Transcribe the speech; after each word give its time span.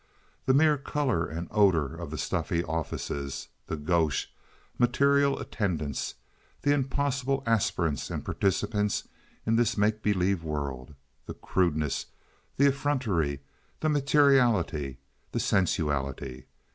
The 0.47 0.55
mere 0.55 0.79
color 0.79 1.27
and 1.27 1.47
odor 1.51 1.95
of 1.95 2.09
the 2.09 2.17
stuffy 2.17 2.63
offices, 2.63 3.49
the 3.67 3.75
gauche, 3.77 4.29
material 4.79 5.37
attendants, 5.37 6.15
the 6.63 6.73
impossible 6.73 7.43
aspirants 7.45 8.09
and 8.09 8.25
participants 8.25 9.07
in 9.45 9.57
this 9.57 9.77
make 9.77 10.01
believe 10.01 10.43
world! 10.43 10.95
The 11.27 11.35
crudeness! 11.35 12.07
The 12.57 12.65
effrontery! 12.65 13.41
The 13.81 13.89
materiality! 13.89 14.97
The 15.33 15.39
sensuality! 15.39 16.45